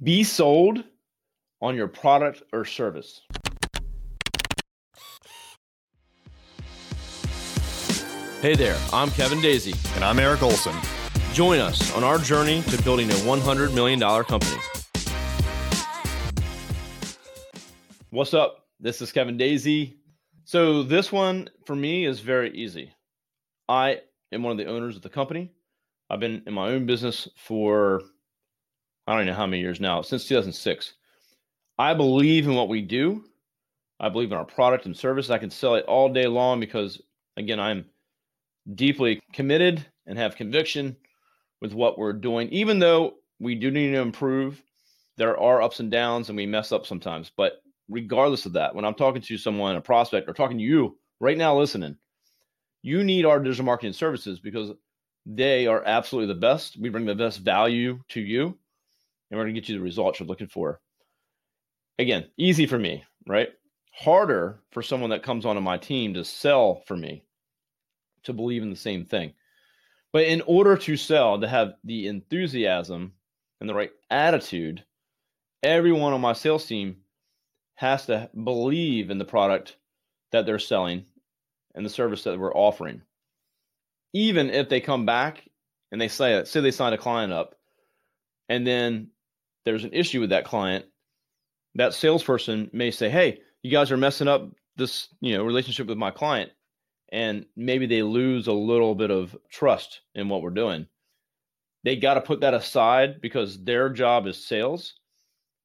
[0.00, 0.84] Be sold
[1.60, 3.22] on your product or service.
[8.40, 9.74] Hey there, I'm Kevin Daisy.
[9.96, 10.76] And I'm Eric Olson.
[11.32, 14.56] Join us on our journey to building a $100 million company.
[18.10, 18.68] What's up?
[18.78, 19.96] This is Kevin Daisy.
[20.44, 22.92] So, this one for me is very easy.
[23.68, 25.50] I am one of the owners of the company.
[26.08, 28.02] I've been in my own business for
[29.08, 30.92] I don't know how many years now, since 2006.
[31.78, 33.24] I believe in what we do.
[33.98, 35.30] I believe in our product and service.
[35.30, 37.00] I can sell it all day long because,
[37.38, 37.86] again, I'm
[38.74, 40.94] deeply committed and have conviction
[41.62, 42.50] with what we're doing.
[42.50, 44.62] Even though we do need to improve,
[45.16, 47.32] there are ups and downs and we mess up sometimes.
[47.34, 50.98] But regardless of that, when I'm talking to someone, a prospect, or talking to you
[51.18, 51.96] right now listening,
[52.82, 54.72] you need our digital marketing services because
[55.24, 56.78] they are absolutely the best.
[56.78, 58.58] We bring the best value to you
[59.30, 60.80] and we're going to get you the results you're looking for.
[61.98, 63.48] Again, easy for me, right?
[63.92, 67.24] Harder for someone that comes onto my team to sell for me,
[68.24, 69.32] to believe in the same thing.
[70.12, 73.12] But in order to sell, to have the enthusiasm
[73.60, 74.84] and the right attitude,
[75.62, 76.98] everyone on my sales team
[77.74, 79.76] has to believe in the product
[80.32, 81.04] that they're selling
[81.74, 83.02] and the service that we're offering.
[84.12, 85.44] Even if they come back
[85.92, 87.54] and they say, say they signed a client up,
[88.48, 89.10] and then
[89.68, 90.86] there's an issue with that client,
[91.74, 95.98] that salesperson may say, "Hey, you guys are messing up this, you know, relationship with
[95.98, 96.50] my client."
[97.12, 100.86] And maybe they lose a little bit of trust in what we're doing.
[101.84, 104.94] They got to put that aside because their job is sales.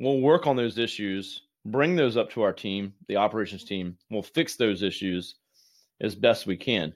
[0.00, 3.98] We'll work on those issues, bring those up to our team, the operations team.
[4.10, 5.36] We'll fix those issues
[6.00, 6.92] as best we can.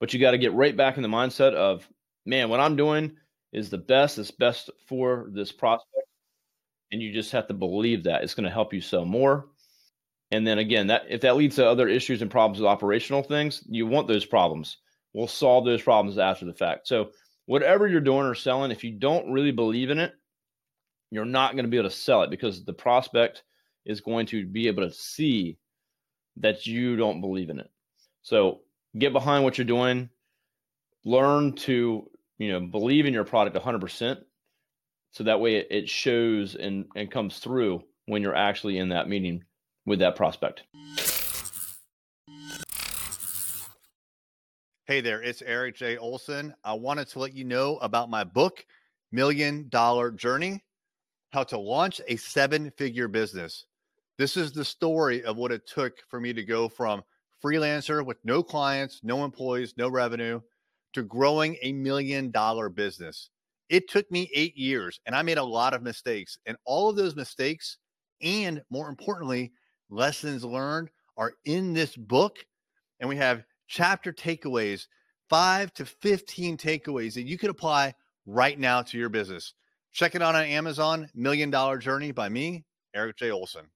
[0.00, 1.88] But you got to get right back in the mindset of,
[2.26, 3.16] man, what I'm doing
[3.52, 5.99] is the best, it's best for this prospect
[6.92, 9.46] and you just have to believe that it's going to help you sell more.
[10.30, 13.64] And then again that if that leads to other issues and problems with operational things
[13.68, 14.78] you want those problems.
[15.12, 16.86] We'll solve those problems after the fact.
[16.86, 17.10] So
[17.46, 20.14] whatever you're doing or selling if you don't really believe in it
[21.10, 23.42] you're not going to be able to sell it because the prospect
[23.84, 25.58] is going to be able to see
[26.36, 27.70] that you don't believe in it.
[28.22, 28.60] So
[28.96, 30.08] get behind what you're doing.
[31.04, 32.08] Learn to
[32.38, 34.18] you know believe in your product 100%
[35.12, 39.42] so that way it shows and, and comes through when you're actually in that meeting
[39.86, 40.62] with that prospect.
[44.86, 45.98] Hey there, it's Eric J.
[45.98, 46.52] Olson.
[46.64, 48.64] I wanted to let you know about my book,
[49.12, 50.64] Million Dollar Journey
[51.32, 53.66] How to Launch a Seven Figure Business.
[54.18, 57.02] This is the story of what it took for me to go from
[57.42, 60.40] freelancer with no clients, no employees, no revenue
[60.92, 63.30] to growing a million dollar business.
[63.70, 66.36] It took me eight years and I made a lot of mistakes.
[66.44, 67.78] And all of those mistakes,
[68.20, 69.52] and more importantly,
[69.88, 72.38] lessons learned, are in this book.
[72.98, 74.86] And we have chapter takeaways,
[75.28, 77.94] five to 15 takeaways that you can apply
[78.26, 79.54] right now to your business.
[79.92, 82.64] Check it out on Amazon Million Dollar Journey by me,
[82.94, 83.30] Eric J.
[83.30, 83.66] Olson.